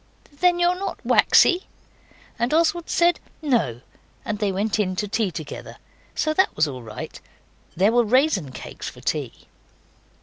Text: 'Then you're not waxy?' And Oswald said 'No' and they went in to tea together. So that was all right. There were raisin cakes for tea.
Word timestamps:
'Then 0.39 0.57
you're 0.57 0.79
not 0.79 0.97
waxy?' 1.05 1.67
And 2.39 2.55
Oswald 2.55 2.89
said 2.89 3.19
'No' 3.43 3.81
and 4.25 4.39
they 4.39 4.51
went 4.51 4.79
in 4.79 4.95
to 4.95 5.07
tea 5.07 5.29
together. 5.29 5.77
So 6.15 6.33
that 6.33 6.55
was 6.55 6.67
all 6.67 6.81
right. 6.81 7.21
There 7.75 7.91
were 7.91 8.03
raisin 8.03 8.51
cakes 8.51 8.89
for 8.89 9.01
tea. 9.01 9.45